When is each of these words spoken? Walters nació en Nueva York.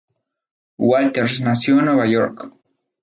Walters 0.79 1.41
nació 1.41 1.77
en 1.77 1.85
Nueva 1.85 2.07
York. 2.07 2.49